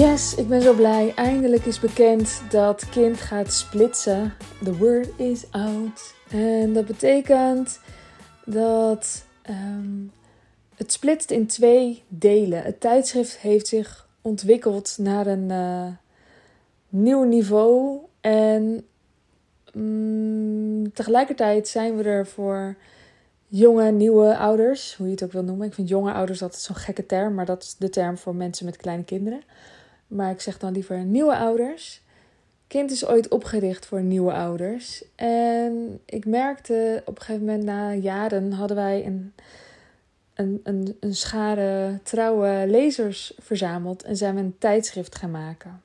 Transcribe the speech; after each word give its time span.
Yes, 0.00 0.34
ik 0.34 0.48
ben 0.48 0.62
zo 0.62 0.74
blij. 0.74 1.12
Eindelijk 1.14 1.64
is 1.64 1.80
bekend 1.80 2.42
dat 2.50 2.88
kind 2.88 3.16
gaat 3.16 3.52
splitsen. 3.52 4.32
The 4.64 4.76
word 4.76 5.08
is 5.16 5.44
out. 5.50 6.14
En 6.30 6.72
dat 6.72 6.86
betekent 6.86 7.80
dat 8.44 9.24
ehm, 9.42 10.04
het 10.74 10.92
splitst 10.92 11.30
in 11.30 11.46
twee 11.46 12.02
delen. 12.08 12.62
Het 12.62 12.80
tijdschrift 12.80 13.38
heeft 13.38 13.66
zich 13.66 14.08
ontwikkeld 14.22 14.96
naar 14.98 15.26
een 15.26 15.48
uh, 15.50 15.86
nieuw 16.88 17.22
niveau. 17.22 17.98
En 18.20 18.86
mm, 19.72 20.92
tegelijkertijd 20.92 21.68
zijn 21.68 21.96
we 21.96 22.02
er 22.02 22.26
voor 22.26 22.76
jonge, 23.46 23.90
nieuwe 23.90 24.36
ouders, 24.36 24.96
hoe 24.96 25.06
je 25.06 25.12
het 25.12 25.24
ook 25.24 25.32
wil 25.32 25.44
noemen. 25.44 25.66
Ik 25.66 25.74
vind 25.74 25.88
jonge 25.88 26.12
ouders 26.12 26.42
altijd 26.42 26.62
zo'n 26.62 26.76
gekke 26.76 27.06
term, 27.06 27.34
maar 27.34 27.46
dat 27.46 27.62
is 27.62 27.76
de 27.78 27.90
term 27.90 28.18
voor 28.18 28.34
mensen 28.34 28.66
met 28.66 28.76
kleine 28.76 29.04
kinderen. 29.04 29.42
Maar 30.10 30.30
ik 30.30 30.40
zeg 30.40 30.58
dan 30.58 30.72
liever 30.72 31.04
nieuwe 31.04 31.36
ouders. 31.36 32.02
Kind 32.66 32.90
is 32.90 33.06
ooit 33.06 33.28
opgericht 33.28 33.86
voor 33.86 34.02
nieuwe 34.02 34.32
ouders. 34.32 35.04
En 35.14 36.00
ik 36.04 36.26
merkte 36.26 37.02
op 37.04 37.16
een 37.16 37.22
gegeven 37.22 37.46
moment, 37.46 37.64
na 37.64 37.94
jaren, 37.94 38.52
hadden 38.52 38.76
wij 38.76 39.06
een, 39.06 39.34
een, 40.34 40.60
een, 40.62 40.96
een 41.00 41.14
schare 41.14 41.98
trouwe 42.02 42.64
lezers 42.66 43.34
verzameld. 43.38 44.02
En 44.02 44.16
zijn 44.16 44.34
we 44.34 44.40
een 44.40 44.58
tijdschrift 44.58 45.14
gaan 45.14 45.30
maken. 45.30 45.82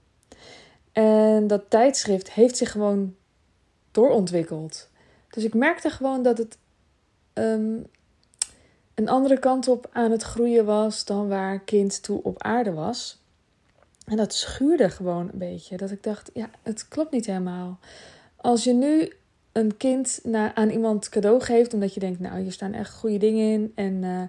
En 0.91 1.47
dat 1.47 1.69
tijdschrift 1.69 2.31
heeft 2.31 2.57
zich 2.57 2.71
gewoon 2.71 3.15
doorontwikkeld. 3.91 4.89
Dus 5.29 5.43
ik 5.43 5.53
merkte 5.53 5.89
gewoon 5.89 6.23
dat 6.23 6.37
het 6.37 6.57
um, 7.33 7.85
een 8.95 9.09
andere 9.09 9.39
kant 9.39 9.67
op 9.67 9.89
aan 9.91 10.11
het 10.11 10.21
groeien 10.21 10.65
was 10.65 11.05
dan 11.05 11.27
waar 11.27 11.59
kind 11.59 12.03
toe 12.03 12.23
op 12.23 12.43
aarde 12.43 12.73
was. 12.73 13.23
En 14.05 14.17
dat 14.17 14.33
schuurde 14.33 14.89
gewoon 14.89 15.29
een 15.31 15.37
beetje. 15.37 15.77
Dat 15.77 15.91
ik 15.91 16.03
dacht, 16.03 16.29
ja, 16.33 16.49
het 16.63 16.87
klopt 16.87 17.11
niet 17.11 17.25
helemaal. 17.25 17.79
Als 18.35 18.63
je 18.63 18.73
nu 18.73 19.13
een 19.51 19.77
kind 19.77 20.19
naar, 20.23 20.51
aan 20.53 20.69
iemand 20.69 21.09
cadeau 21.09 21.41
geeft, 21.41 21.73
omdat 21.73 21.93
je 21.93 21.99
denkt, 21.99 22.19
nou, 22.19 22.41
hier 22.41 22.51
staan 22.51 22.73
echt 22.73 22.93
goede 22.93 23.17
dingen 23.17 23.51
in. 23.51 23.71
En, 23.75 23.93
uh, 24.03 24.21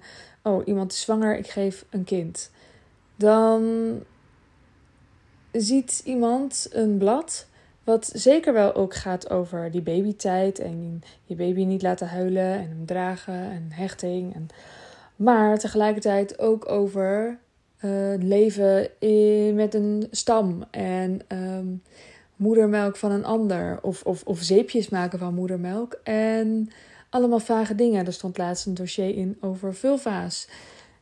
oh, 0.43 0.67
iemand 0.67 0.93
is 0.93 1.01
zwanger, 1.01 1.39
ik 1.39 1.47
geef 1.47 1.85
een 1.91 2.05
kind. 2.05 2.51
Dan 3.17 3.65
ziet 5.53 6.03
iemand 6.05 6.69
een 6.71 6.99
blad 6.99 7.47
wat 7.85 8.11
zeker 8.15 8.53
wel 8.53 8.75
ook 8.75 8.95
gaat 8.95 9.31
over 9.31 9.71
die 9.71 9.83
babytijd 9.83 10.59
en 10.59 11.03
je 11.25 11.35
baby 11.35 11.65
niet 11.65 11.83
laten 11.83 12.09
huilen 12.09 12.53
en 12.53 12.69
hem 12.69 12.87
dragen 12.87 13.51
en 13.51 13.67
hechting. 13.71 14.35
En, 14.35 14.49
maar 15.17 15.59
tegelijkertijd 15.59 16.39
ook 16.39 16.71
over 16.71 17.39
uh, 17.85 18.15
leven 18.19 19.01
in, 19.01 19.55
met 19.55 19.75
een 19.75 20.07
stam 20.11 20.65
en 20.71 21.21
um, 21.29 21.83
moedermelk 22.37 22.97
van 22.97 23.11
een 23.11 23.25
ander. 23.25 23.79
Of, 23.83 24.03
of, 24.03 24.23
of 24.25 24.43
zeepjes 24.43 24.89
maken 24.89 25.19
van 25.19 25.35
moedermelk. 25.35 26.01
En 26.03 26.71
allemaal 27.11 27.39
vage 27.39 27.75
dingen. 27.75 28.07
Er 28.07 28.13
stond 28.13 28.39
laatst 28.39 28.67
een 28.67 28.75
dossier 28.75 29.17
in 29.17 29.37
over 29.41 29.75
vulva's. 29.75 30.49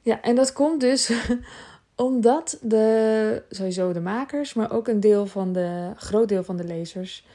Ja, 0.03 0.23
en 0.23 0.35
dat 0.35 0.53
komt 0.53 0.81
dus 0.81 1.13
omdat 1.95 2.59
de, 2.63 3.43
sowieso 3.51 3.93
de 3.93 4.01
makers, 4.01 4.55
maar 4.55 4.73
ook 4.73 4.89
een 4.89 5.01
deel 5.01 5.27
van 5.27 5.53
de, 5.53 5.93
groot 5.97 6.29
deel 6.29 6.45
van 6.45 6.57
de 6.57 6.65
lezers, 6.65 7.27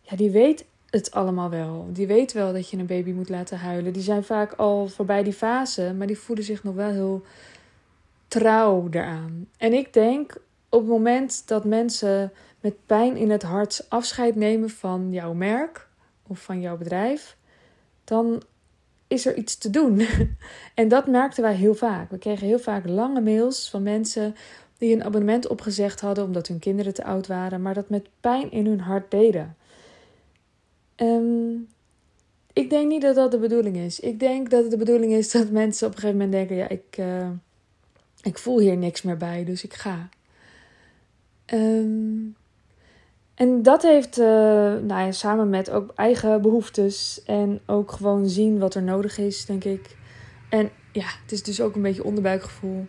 ja, 0.00 0.16
die 0.16 0.30
weet 0.30 0.64
het 0.90 1.10
allemaal 1.10 1.50
wel. 1.50 1.86
Die 1.92 2.06
weet 2.06 2.32
wel 2.32 2.52
dat 2.52 2.70
je 2.70 2.76
een 2.76 2.86
baby 2.86 3.10
moet 3.10 3.28
laten 3.28 3.58
huilen. 3.58 3.92
Die 3.92 4.02
zijn 4.02 4.24
vaak 4.24 4.52
al 4.52 4.88
voorbij 4.88 5.22
die 5.22 5.32
fase, 5.32 5.94
maar 5.98 6.06
die 6.06 6.18
voelen 6.18 6.44
zich 6.44 6.64
nog 6.64 6.74
wel 6.74 6.90
heel 6.90 7.22
trouw 8.32 8.88
eraan. 8.90 9.48
En 9.56 9.72
ik 9.72 9.92
denk 9.92 10.36
op 10.68 10.80
het 10.80 10.88
moment 10.88 11.48
dat 11.48 11.64
mensen 11.64 12.32
met 12.60 12.86
pijn 12.86 13.16
in 13.16 13.30
het 13.30 13.42
hart 13.42 13.86
afscheid 13.88 14.34
nemen 14.34 14.70
van 14.70 15.12
jouw 15.12 15.32
merk 15.32 15.88
of 16.26 16.38
van 16.38 16.60
jouw 16.60 16.76
bedrijf, 16.76 17.36
dan 18.04 18.42
is 19.06 19.26
er 19.26 19.36
iets 19.36 19.58
te 19.58 19.70
doen. 19.70 20.06
en 20.74 20.88
dat 20.88 21.06
merkten 21.06 21.42
wij 21.42 21.54
heel 21.54 21.74
vaak. 21.74 22.10
We 22.10 22.18
kregen 22.18 22.46
heel 22.46 22.58
vaak 22.58 22.88
lange 22.88 23.20
mails 23.20 23.70
van 23.70 23.82
mensen 23.82 24.34
die 24.78 24.94
een 24.94 25.04
abonnement 25.04 25.46
opgezegd 25.46 26.00
hadden 26.00 26.24
omdat 26.24 26.46
hun 26.46 26.58
kinderen 26.58 26.94
te 26.94 27.04
oud 27.04 27.26
waren, 27.26 27.62
maar 27.62 27.74
dat 27.74 27.88
met 27.88 28.08
pijn 28.20 28.50
in 28.50 28.66
hun 28.66 28.80
hart 28.80 29.10
deden. 29.10 29.56
Um, 30.96 31.68
ik 32.52 32.70
denk 32.70 32.88
niet 32.88 33.02
dat 33.02 33.14
dat 33.14 33.30
de 33.30 33.38
bedoeling 33.38 33.76
is. 33.76 34.00
Ik 34.00 34.20
denk 34.20 34.50
dat 34.50 34.62
het 34.62 34.70
de 34.70 34.76
bedoeling 34.76 35.12
is 35.12 35.30
dat 35.30 35.50
mensen 35.62 35.86
op 35.86 35.94
een 35.94 36.00
gegeven 36.00 36.20
moment 36.20 36.36
denken: 36.36 36.56
ja, 36.56 36.68
ik, 36.68 36.96
uh, 36.98 37.28
ik 38.22 38.38
voel 38.38 38.58
hier 38.58 38.76
niks 38.76 39.02
meer 39.02 39.16
bij, 39.16 39.44
dus 39.44 39.64
ik 39.64 39.74
ga. 39.74 40.08
Um, 41.46 42.36
en 43.34 43.62
dat 43.62 43.82
heeft, 43.82 44.18
uh, 44.18 44.26
nou 44.26 44.86
ja, 44.86 45.12
samen 45.12 45.50
met 45.50 45.70
ook 45.70 45.92
eigen 45.94 46.42
behoeftes 46.42 47.22
en 47.26 47.60
ook 47.66 47.92
gewoon 47.92 48.28
zien 48.28 48.58
wat 48.58 48.74
er 48.74 48.82
nodig 48.82 49.18
is, 49.18 49.44
denk 49.44 49.64
ik. 49.64 49.96
En 50.48 50.70
ja, 50.92 51.06
het 51.22 51.32
is 51.32 51.42
dus 51.42 51.60
ook 51.60 51.74
een 51.74 51.82
beetje 51.82 52.04
onderbuikgevoel. 52.04 52.86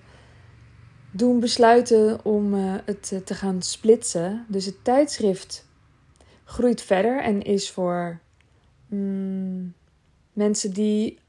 Doen 1.12 1.40
besluiten 1.40 2.26
om 2.26 2.54
uh, 2.54 2.74
het 2.86 3.12
uh, 3.14 3.20
te 3.20 3.34
gaan 3.34 3.62
splitsen. 3.62 4.46
Dus 4.48 4.66
het 4.66 4.84
tijdschrift 4.84 5.68
groeit 6.44 6.82
verder 6.82 7.22
en 7.22 7.42
is 7.42 7.72
voor 7.72 8.20
mm, 8.88 9.74
mensen 10.34 10.74
die 10.74 11.20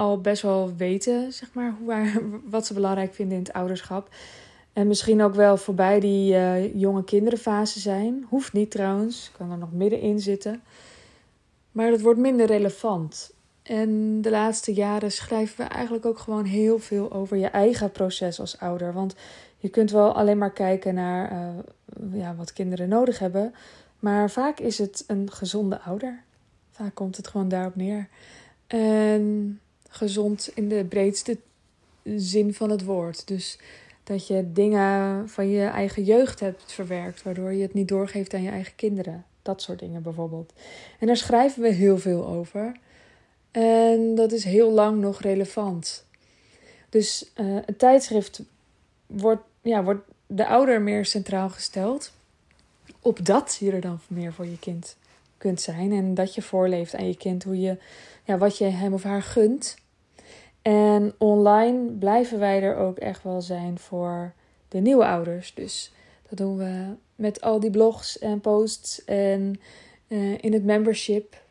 al 0.00 0.20
best 0.20 0.42
wel 0.42 0.72
weten, 0.76 1.32
zeg 1.32 1.48
maar, 1.52 1.74
hoe, 1.78 1.86
waar, 1.86 2.18
wat 2.54 2.66
ze 2.66 2.74
belangrijk 2.74 3.14
vinden 3.14 3.36
in 3.36 3.42
het 3.42 3.52
ouderschap. 3.52 4.08
En 4.72 4.86
misschien 4.86 5.22
ook 5.22 5.34
wel 5.34 5.56
voorbij 5.56 6.00
die 6.00 6.32
uh, 6.34 6.74
jonge 6.74 7.04
kinderenfase 7.04 7.80
zijn. 7.80 8.26
Hoeft 8.28 8.52
niet 8.52 8.70
trouwens, 8.70 9.30
kan 9.36 9.50
er 9.50 9.58
nog 9.58 9.72
middenin 9.72 10.20
zitten. 10.20 10.62
Maar 11.72 11.90
het 11.90 12.00
wordt 12.00 12.18
minder 12.18 12.46
relevant. 12.46 13.32
En 13.62 14.22
de 14.22 14.30
laatste 14.30 14.72
jaren 14.72 15.12
schrijven 15.12 15.64
we 15.64 15.70
eigenlijk 15.70 16.06
ook 16.06 16.18
gewoon 16.18 16.44
heel 16.44 16.78
veel 16.78 17.12
over 17.12 17.36
je 17.36 17.46
eigen 17.46 17.92
proces 17.92 18.40
als 18.40 18.58
ouder. 18.58 18.92
Want 18.92 19.14
je 19.58 19.68
kunt 19.68 19.90
wel 19.90 20.12
alleen 20.12 20.38
maar 20.38 20.52
kijken 20.52 20.94
naar 20.94 21.32
uh, 21.32 22.20
ja, 22.20 22.34
wat 22.34 22.52
kinderen 22.52 22.88
nodig 22.88 23.18
hebben. 23.18 23.54
Maar 23.98 24.30
vaak 24.30 24.58
is 24.58 24.78
het 24.78 25.04
een 25.06 25.32
gezonde 25.32 25.80
ouder. 25.80 26.22
Vaak 26.70 26.94
komt 26.94 27.16
het 27.16 27.28
gewoon 27.28 27.48
daarop 27.48 27.76
neer. 27.76 28.08
En 28.66 29.60
gezond 29.90 30.50
in 30.54 30.68
de 30.68 30.84
breedste 30.84 31.36
zin 32.16 32.54
van 32.54 32.70
het 32.70 32.84
woord. 32.84 33.28
Dus 33.28 33.58
dat 34.04 34.26
je 34.26 34.52
dingen 34.52 35.28
van 35.28 35.48
je 35.48 35.64
eigen 35.64 36.04
jeugd 36.04 36.40
hebt 36.40 36.72
verwerkt, 36.72 37.22
waardoor 37.22 37.52
je 37.52 37.62
het 37.62 37.74
niet 37.74 37.88
doorgeeft 37.88 38.34
aan 38.34 38.42
je 38.42 38.50
eigen 38.50 38.74
kinderen. 38.76 39.24
Dat 39.42 39.62
soort 39.62 39.78
dingen 39.78 40.02
bijvoorbeeld. 40.02 40.52
En 40.98 41.06
daar 41.06 41.16
schrijven 41.16 41.62
we 41.62 41.68
heel 41.68 41.98
veel 41.98 42.26
over. 42.26 42.76
En 43.50 44.14
dat 44.14 44.32
is 44.32 44.44
heel 44.44 44.70
lang 44.70 45.00
nog 45.00 45.20
relevant. 45.20 46.04
Dus 46.88 47.30
uh, 47.36 47.58
het 47.66 47.78
tijdschrift 47.78 48.42
wordt, 49.06 49.42
ja, 49.62 49.84
wordt 49.84 50.04
de 50.26 50.46
ouder 50.46 50.82
meer 50.82 51.04
centraal 51.04 51.48
gesteld. 51.48 52.12
Opdat 53.00 53.56
je 53.60 53.72
er 53.72 53.80
dan 53.80 54.00
meer 54.06 54.32
voor 54.32 54.46
je 54.46 54.58
kind 54.58 54.96
kunt 55.40 55.60
zijn. 55.60 55.92
En 55.92 56.14
dat 56.14 56.34
je 56.34 56.42
voorleeft 56.42 56.94
aan 56.94 57.06
je 57.06 57.16
kind 57.16 57.44
hoe 57.44 57.60
je, 57.60 57.76
ja, 58.24 58.38
wat 58.38 58.58
je 58.58 58.64
hem 58.64 58.92
of 58.92 59.02
haar 59.02 59.22
gunt. 59.22 59.76
En 60.62 61.14
online 61.18 61.90
blijven 61.90 62.38
wij 62.38 62.62
er 62.62 62.76
ook 62.76 62.98
echt 62.98 63.22
wel 63.22 63.42
zijn 63.42 63.78
voor 63.78 64.32
de 64.68 64.78
nieuwe 64.78 65.06
ouders. 65.06 65.54
Dus 65.54 65.92
dat 66.28 66.38
doen 66.38 66.56
we 66.56 66.94
met 67.14 67.40
al 67.40 67.60
die 67.60 67.70
blogs 67.70 68.18
en 68.18 68.40
posts. 68.40 69.04
En 69.04 69.60
uh, 70.08 70.38
in 70.40 70.52
het 70.52 70.64
membership 70.64 71.42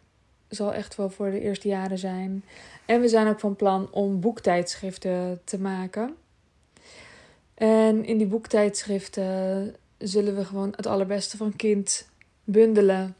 zal 0.49 0.73
echt 0.73 0.95
wel 0.95 1.09
voor 1.09 1.31
de 1.31 1.39
eerste 1.39 1.67
jaren 1.67 1.97
zijn. 1.97 2.43
En 2.85 3.01
we 3.01 3.07
zijn 3.07 3.27
ook 3.27 3.39
van 3.39 3.55
plan 3.55 3.87
om 3.91 4.19
boektijdschriften 4.19 5.41
te 5.43 5.59
maken. 5.59 6.15
En 7.53 8.05
in 8.05 8.17
die 8.17 8.27
boektijdschriften 8.27 9.75
zullen 9.97 10.35
we 10.35 10.45
gewoon 10.45 10.73
het 10.75 10.87
allerbeste 10.87 11.37
van 11.37 11.55
kind 11.55 12.09
bundelen 12.43 13.15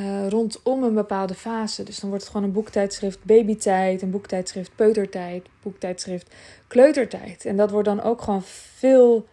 uh, 0.00 0.28
rondom 0.28 0.82
een 0.82 0.94
bepaalde 0.94 1.34
fase. 1.34 1.82
Dus 1.82 2.00
dan 2.00 2.08
wordt 2.08 2.24
het 2.24 2.32
gewoon 2.32 2.48
een 2.48 2.54
boektijdschrift 2.54 3.24
babytijd, 3.24 4.02
een 4.02 4.10
boektijdschrift 4.10 4.74
peutertijd, 4.74 5.46
boektijdschrift 5.62 6.34
kleutertijd. 6.66 7.44
En 7.44 7.56
dat 7.56 7.70
wordt 7.70 7.88
dan 7.88 8.02
ook 8.02 8.22
gewoon 8.22 8.42
veel 8.76 9.26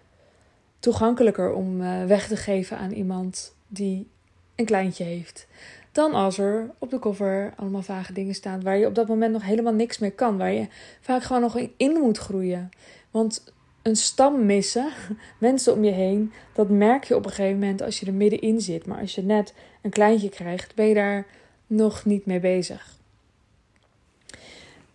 toegankelijker 0.80 1.54
om 1.54 1.82
uh, 1.82 2.06
weg 2.06 2.28
te 2.28 2.36
geven 2.36 2.78
aan 2.78 2.92
iemand 2.92 3.56
die 3.68 4.08
een 4.56 4.66
kleintje 4.66 5.04
heeft. 5.04 5.48
Dan 5.92 6.14
als 6.14 6.38
er 6.38 6.70
op 6.78 6.90
de 6.90 7.00
cover 7.00 7.54
allemaal 7.56 7.82
vage 7.82 8.14
dingen 8.14 8.36
staan 8.36 8.64
waar 8.64 8.78
je 8.78 8.88
op 8.88 8.96
dat 8.96 9.08
moment 9.08 9.34
nog 9.34 9.44
helemaal 9.44 9.74
niks 9.74 9.98
mee 9.98 10.12
kan. 10.12 10.38
Waar 10.38 10.52
je 10.52 10.68
vaak 11.02 11.24
gewoon 11.24 11.42
nog 11.42 11.58
in 11.78 11.92
moet 11.92 12.18
groeien. 12.18 12.70
Want 13.12 13.54
een 13.88 13.96
stam 13.96 14.46
missen, 14.46 14.92
mensen 15.40 15.74
om 15.74 15.84
je 15.84 15.92
heen, 15.92 16.34
dat 16.54 16.70
merk 16.70 17.04
je 17.04 17.16
op 17.16 17.26
een 17.26 17.32
gegeven 17.32 17.60
moment 17.60 17.82
als 17.82 18.00
je 18.00 18.06
er 18.06 18.14
middenin 18.14 18.62
zit. 18.62 18.86
Maar 18.86 19.00
als 19.00 19.16
je 19.16 19.24
net 19.24 19.54
een 19.82 19.90
kleintje 19.90 20.30
krijgt, 20.30 20.76
ben 20.76 20.86
je 20.86 20.94
daar 20.94 21.28
nog 21.68 22.06
niet 22.06 22.26
mee 22.26 22.40
bezig. 22.40 22.96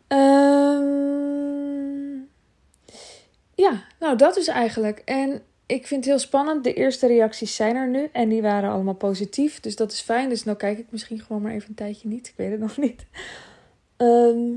Um, 0.09 1.09
ja, 3.55 3.85
nou 3.99 4.17
dat 4.17 4.37
is 4.37 4.49
eigenlijk. 4.49 4.99
En 4.99 5.43
ik 5.67 5.87
vind 5.87 6.05
het 6.05 6.15
heel 6.15 6.19
spannend. 6.19 6.65
De 6.65 6.75
eerste 6.75 7.07
reacties 7.07 7.57
zijn 7.57 7.77
er 7.77 7.89
nu 7.89 8.09
en 8.13 8.29
die 8.29 8.43
waren 8.43 8.71
allemaal 8.71 8.95
positief. 8.95 9.61
Dus 9.61 9.77
dat 9.77 9.93
is 9.93 10.01
fijn. 10.01 10.29
Dus 10.29 10.45
nou 10.45 10.57
kijk 10.57 10.79
ik 10.79 10.87
misschien 10.91 11.21
gewoon 11.21 11.43
maar 11.43 11.53
even 11.53 11.69
een 11.69 11.75
tijdje 11.75 12.09
niet. 12.09 12.29
Ik 12.29 12.35
weet 12.37 12.51
het 12.51 12.61
nog 12.61 12.77
niet. 12.77 13.07
Ehm, 13.97 14.51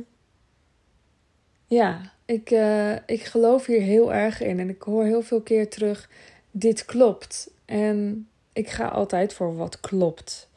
ja, 1.67 2.13
ik, 2.25 2.51
uh, 2.51 2.95
ik 3.05 3.23
geloof 3.23 3.65
hier 3.65 3.81
heel 3.81 4.13
erg 4.13 4.41
in. 4.41 4.59
En 4.59 4.69
ik 4.69 4.81
hoor 4.81 5.03
heel 5.03 5.21
veel 5.21 5.41
keer 5.41 5.69
terug: 5.69 6.09
dit 6.51 6.85
klopt. 6.85 7.49
En 7.65 8.27
ik 8.53 8.69
ga 8.69 8.87
altijd 8.87 9.33
voor 9.33 9.55
wat 9.55 9.79
klopt. 9.79 10.47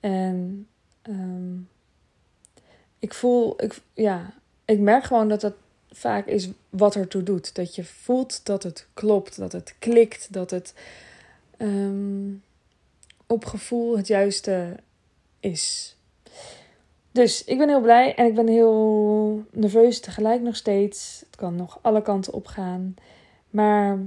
En 0.00 0.66
um, 1.02 1.68
ik 2.98 3.14
voel, 3.14 3.62
ik, 3.62 3.80
ja, 3.94 4.34
ik 4.64 4.78
merk 4.78 5.04
gewoon 5.04 5.28
dat 5.28 5.40
dat 5.40 5.54
vaak 5.90 6.26
is 6.26 6.48
wat 6.70 6.94
ertoe 6.94 7.22
doet. 7.22 7.54
Dat 7.54 7.74
je 7.74 7.84
voelt 7.84 8.46
dat 8.46 8.62
het 8.62 8.86
klopt, 8.94 9.36
dat 9.36 9.52
het 9.52 9.74
klikt, 9.78 10.32
dat 10.32 10.50
het 10.50 10.74
um, 11.58 12.42
op 13.26 13.44
gevoel 13.44 13.96
het 13.96 14.06
juiste 14.06 14.76
is. 15.40 15.96
Dus 17.12 17.44
ik 17.44 17.58
ben 17.58 17.68
heel 17.68 17.80
blij 17.80 18.14
en 18.14 18.26
ik 18.26 18.34
ben 18.34 18.48
heel 18.48 19.44
nerveus 19.50 20.00
tegelijk 20.00 20.42
nog 20.42 20.56
steeds. 20.56 21.24
Het 21.26 21.36
kan 21.36 21.56
nog 21.56 21.78
alle 21.82 22.02
kanten 22.02 22.32
op 22.32 22.46
gaan. 22.46 22.94
Maar 23.50 23.98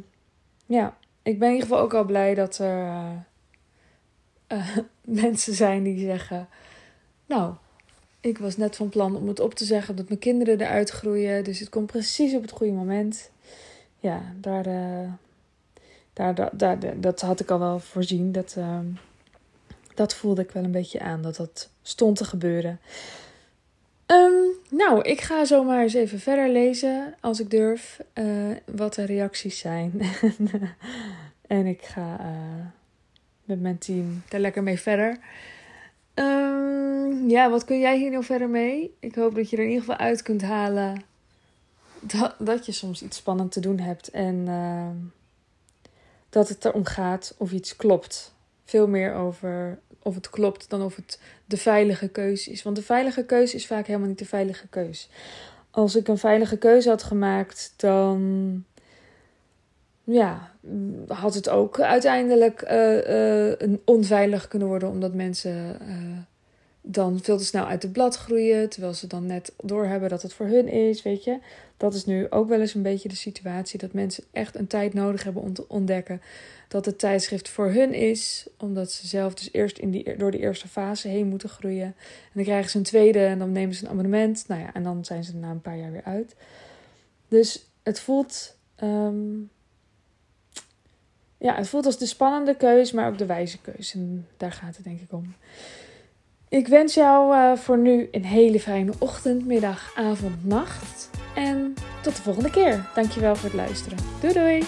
ja, 0.66 0.98
ik 1.22 1.40
ben 1.40 1.48
in 1.48 1.54
ieder 1.54 1.70
geval 1.70 1.84
ook 1.84 1.94
al 1.94 2.06
blij 2.06 2.36
dat 2.36 2.58
er 2.58 2.78
uh, 2.78 3.12
uh, 4.48 4.78
mensen 5.24 5.54
zijn 5.54 5.84
die 5.84 6.00
zeggen: 6.00 6.48
Nou, 7.26 7.54
ik 8.20 8.38
was 8.38 8.58
net 8.58 8.76
van 8.76 8.90
plan 8.90 9.16
om 9.16 9.28
het 9.28 9.40
op 9.40 9.54
te 9.54 9.66
zeggen 9.66 9.96
dat 9.96 10.08
mijn 10.08 10.20
kinderen 10.20 10.62
eruit 10.62 10.90
groeien. 10.90 11.44
Dus 11.44 11.60
het 11.60 11.70
komt 11.70 11.86
precies 11.86 12.36
op 12.36 12.42
het 12.42 12.52
goede 12.52 12.74
moment. 12.74 13.32
Ja, 14.00 14.22
daar, 14.40 14.68
uh, 14.68 15.12
daar, 16.14 16.36
daar, 16.36 16.58
daar, 16.58 17.00
dat 17.02 17.22
had 17.22 17.40
ik 17.40 17.52
al 17.52 17.60
wel 17.60 17.80
voorzien. 17.80 18.32
Dat, 18.32 18.58
dat 19.94 20.16
voelde 20.16 20.42
ik 20.42 20.52
wel 20.52 20.64
een 20.64 20.72
beetje 20.72 21.00
aan, 21.00 21.22
dat 21.22 21.36
dat 21.36 21.70
stond 21.88 22.18
te 22.18 22.26
gebeuren. 22.26 22.80
Um, 24.08 24.46
nou, 24.70 25.02
ik 25.02 25.22
ga 25.22 25.46
zomaar 25.46 25.82
eens 25.82 25.94
even 25.94 26.20
verder 26.20 26.50
lezen, 26.50 27.16
als 27.20 27.40
ik 27.40 27.50
durf, 27.50 28.00
uh, 28.14 28.56
wat 28.66 28.94
de 28.94 29.06
reacties 29.06 29.60
zijn. 29.60 30.02
en 31.48 31.66
ik 31.66 31.82
ga 31.82 32.20
met 33.44 33.62
mijn 33.62 33.78
team 33.78 34.24
daar 34.30 34.40
lekker 34.40 34.64
mee 34.64 34.80
verder. 34.80 35.18
Um, 36.16 37.30
ja, 37.30 37.50
wat 37.50 37.66
kun 37.66 37.80
jij 37.80 37.98
hier 37.98 38.12
nou 38.12 38.24
verder 38.24 38.50
mee? 38.50 38.96
Ik 39.00 39.16
hoop 39.16 39.36
dat 39.36 39.50
je 39.50 39.58
er 39.58 39.64
in 39.64 39.70
ieder 39.70 39.84
geval 39.84 40.06
uit 40.06 40.22
kunt 40.22 40.42
halen 40.42 41.04
dat, 42.08 42.36
dat 42.40 42.66
je 42.66 42.72
soms 42.72 43.02
iets 43.02 43.18
spannend 43.18 43.52
te 43.52 43.60
doen 43.60 43.80
hebt 43.80 44.10
en 44.10 44.36
uh, 44.36 44.88
dat 46.30 46.50
het 46.50 46.66
erom 46.66 46.86
gaat 46.86 47.36
of 47.38 47.52
iets 47.52 47.76
klopt. 47.76 48.34
Veel 48.64 48.88
meer 48.88 49.14
over 49.14 49.80
of 50.06 50.16
het 50.16 50.30
klopt 50.30 50.70
dan 50.70 50.82
of 50.82 50.96
het 50.96 51.20
de 51.46 51.58
veilige 51.58 52.08
keuze 52.08 52.52
is. 52.52 52.64
Want 52.64 52.76
de 52.76 52.82
veilige 52.82 53.26
keuze 53.26 53.56
is 53.56 53.68
vaak 53.68 53.88
helemaal 53.88 54.08
niet 54.08 54.20
de 54.20 54.26
veilige 54.26 54.68
keuze. 54.68 55.08
Als 55.72 55.96
ik 55.96 56.08
een 56.08 56.18
veilige 56.18 56.58
keuze 56.58 56.90
had 56.90 57.04
gemaakt, 57.04 57.74
dan 57.76 58.64
ja, 60.04 60.52
had 61.08 61.34
het 61.34 61.50
ook 61.50 61.80
uiteindelijk 61.80 62.72
uh, 62.72 63.60
uh, 63.60 63.78
onveilig 63.86 64.48
kunnen 64.48 64.68
worden, 64.68 64.90
omdat 64.90 65.14
mensen 65.14 65.78
uh, 65.82 66.18
dan 66.88 67.20
veel 67.22 67.38
te 67.38 67.46
snel 67.46 67.66
uit 67.66 67.84
het 67.84 67.92
blad 67.92 68.16
groeien, 68.16 68.70
terwijl 68.70 68.94
ze 68.94 69.08
dan 69.08 69.26
net 69.26 69.54
doorhebben 69.64 70.10
dat 70.10 70.22
het 70.22 70.34
voor 70.34 70.46
hun 70.46 70.68
is, 70.68 71.02
weet 71.02 71.24
je. 71.24 71.40
Dat 71.78 71.94
is 71.94 72.06
nu 72.06 72.30
ook 72.30 72.48
wel 72.48 72.60
eens 72.60 72.74
een 72.74 72.82
beetje 72.82 73.10
de 73.10 73.16
situatie 73.16 73.80
dat 73.80 73.94
mensen 73.94 74.24
echt 74.32 74.56
een 74.56 74.68
tijd 74.68 74.94
nodig 74.94 75.24
hebben 75.24 75.42
om 75.42 75.54
te 75.54 75.68
ontdekken 75.68 76.22
dat 76.68 76.86
het 76.86 77.00
tijdschrift 77.00 77.50
voor 77.50 77.72
hun 77.72 77.94
is, 77.94 78.48
omdat 78.58 78.92
ze 78.92 79.08
zelf 79.08 79.34
dus 79.34 79.50
eerst 79.52 79.78
in 79.78 79.92
die, 79.92 80.18
door 80.18 80.32
de 80.32 80.40
eerste 80.40 80.68
fase 80.68 81.08
heen 81.08 81.28
moeten 81.28 81.50
groeien. 81.50 81.86
En 81.86 82.32
dan 82.34 82.44
krijgen 82.44 82.70
ze 82.70 82.78
een 82.78 82.84
tweede 82.84 83.26
en 83.26 83.40
dan 83.40 83.52
nemen 83.52 83.76
ze 83.76 83.84
een 83.84 83.92
abonnement. 83.92 84.44
Nou 84.48 84.62
ja, 84.62 84.74
en 84.74 84.84
dan 84.84 85.06
zijn 85.06 85.24
ze 85.24 85.36
na 85.36 85.50
een 85.50 85.62
paar 85.62 85.78
jaar 85.78 85.92
weer 85.92 86.04
uit. 86.04 86.36
Dus 87.28 87.66
het 87.84 88.00
voelt 88.00 88.56
um, 88.84 89.50
ja, 91.38 91.56
het 91.56 91.68
voelt 91.68 91.86
als 91.86 91.98
de 91.98 92.06
spannende 92.06 92.56
keus, 92.56 92.92
maar 92.92 93.08
ook 93.08 93.18
de 93.18 93.26
wijze 93.26 93.62
keus. 93.62 93.94
En 93.94 94.28
daar 94.38 94.52
gaat 94.52 94.76
het 94.76 94.86
denk 94.86 95.00
ik 95.00 95.14
om. 95.14 95.36
Ik 96.56 96.68
wens 96.68 96.94
jou 96.94 97.36
uh, 97.36 97.58
voor 97.58 97.78
nu 97.78 98.08
een 98.12 98.26
hele 98.26 98.60
fijne 98.60 98.94
ochtend, 99.00 99.46
middag, 99.46 99.92
avond, 99.96 100.46
nacht. 100.46 101.10
En 101.34 101.74
tot 102.02 102.16
de 102.16 102.22
volgende 102.22 102.50
keer. 102.50 102.90
Dankjewel 102.94 103.36
voor 103.36 103.50
het 103.50 103.58
luisteren. 103.58 103.98
Doei 104.22 104.34
doei! 104.34 104.64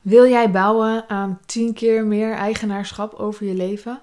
Wil 0.00 0.26
jij 0.28 0.50
bouwen 0.50 1.08
aan 1.08 1.40
10 1.46 1.74
keer 1.74 2.04
meer 2.04 2.32
eigenaarschap 2.32 3.14
over 3.14 3.46
je 3.46 3.54
leven? 3.54 4.02